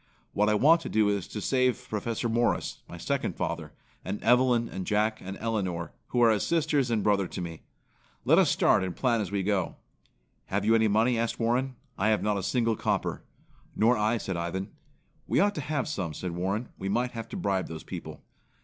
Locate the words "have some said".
15.61-16.31